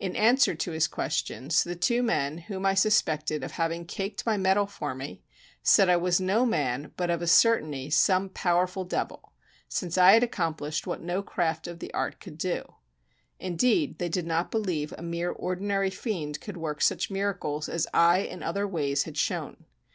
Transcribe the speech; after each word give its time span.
In 0.00 0.16
answer 0.16 0.54
to 0.54 0.70
his 0.72 0.88
questions, 0.88 1.62
the 1.62 1.76
two 1.76 2.02
men 2.02 2.38
whom 2.38 2.64
I 2.64 2.72
suspected 2.72 3.44
of 3.44 3.50
having 3.52 3.84
caked 3.84 4.24
my 4.24 4.38
metal 4.38 4.64
for 4.66 4.94
me 4.94 5.20
said 5.62 5.90
I 5.90 5.96
was 5.98 6.18
no 6.22 6.46
man, 6.46 6.92
but 6.96 7.10
of 7.10 7.20
a 7.20 7.26
certainty 7.26 7.90
some 7.90 8.30
powerful 8.30 8.86
devil, 8.86 9.34
since 9.68 9.98
I 9.98 10.12
had 10.14 10.22
accomplished 10.22 10.86
what 10.86 11.02
no 11.02 11.22
craft 11.22 11.66
of 11.68 11.80
the 11.80 11.92
art 11.92 12.18
could 12.18 12.38
do; 12.38 12.76
indeed, 13.38 13.98
they 13.98 14.08
did 14.08 14.26
not 14.26 14.50
believe 14.50 14.94
a 14.96 15.02
mere 15.02 15.32
ordinary 15.32 15.90
fiend 15.90 16.40
could 16.40 16.56
work 16.56 16.80
such 16.80 17.10
miracles 17.10 17.68
as 17.68 17.86
I 17.92 18.20
in 18.20 18.42
other 18.42 18.66
ways 18.66 19.02
had 19.02 19.18
shown. 19.18 19.66